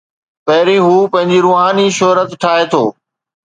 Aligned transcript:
پهرين 0.45 0.81
هو 0.87 0.95
پنهنجي 1.11 1.39
روحاني 1.45 1.85
شهرت 1.97 2.29
ٺاهي 2.41 2.65
ٿو. 2.71 2.83